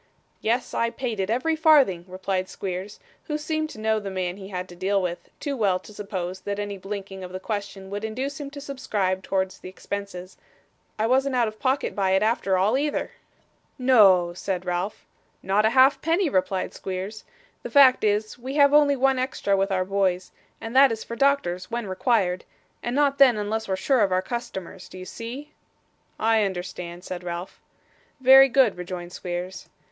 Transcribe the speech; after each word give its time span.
'Yes, 0.41 0.73
I 0.73 0.89
paid 0.89 1.19
it, 1.19 1.29
every 1.29 1.55
farthing,' 1.55 2.05
replied 2.07 2.49
Squeers, 2.49 2.99
who 3.25 3.37
seemed 3.37 3.69
to 3.69 3.79
know 3.79 3.99
the 3.99 4.09
man 4.09 4.37
he 4.37 4.47
had 4.47 4.67
to 4.69 4.75
deal 4.75 4.99
with, 4.99 5.29
too 5.39 5.55
well 5.55 5.77
to 5.77 5.93
suppose 5.93 6.39
that 6.39 6.57
any 6.57 6.75
blinking 6.75 7.23
of 7.23 7.31
the 7.31 7.39
question 7.39 7.91
would 7.91 8.03
induce 8.03 8.39
him 8.39 8.49
to 8.49 8.59
subscribe 8.61 9.21
towards 9.21 9.59
the 9.59 9.69
expenses; 9.69 10.37
'I 10.97 11.05
wasn't 11.05 11.35
out 11.35 11.47
of 11.47 11.59
pocket 11.59 11.95
by 11.95 12.13
it 12.13 12.23
after 12.23 12.57
all, 12.57 12.79
either.' 12.79 13.11
'No!' 13.77 14.33
said 14.33 14.65
Ralph. 14.65 15.05
'Not 15.43 15.67
a 15.67 15.69
halfpenny,' 15.69 16.29
replied 16.31 16.73
Squeers. 16.73 17.23
'The 17.61 17.69
fact 17.69 18.03
is, 18.03 18.39
we 18.39 18.55
have 18.55 18.73
only 18.73 18.95
one 18.95 19.19
extra 19.19 19.55
with 19.55 19.71
our 19.71 19.85
boys, 19.85 20.31
and 20.59 20.75
that 20.75 20.91
is 20.91 21.03
for 21.03 21.15
doctors 21.15 21.69
when 21.69 21.85
required 21.85 22.43
and 22.81 22.95
not 22.95 23.19
then, 23.19 23.37
unless 23.37 23.67
we're 23.67 23.75
sure 23.75 24.01
of 24.01 24.11
our 24.11 24.23
customers. 24.23 24.89
Do 24.89 24.97
you 24.97 25.05
see?' 25.05 25.51
'I 26.19 26.43
understand,' 26.45 27.03
said 27.03 27.23
Ralph. 27.23 27.61
'Very 28.19 28.49
good,' 28.49 28.77
rejoined 28.77 29.13
Squeers. 29.13 29.69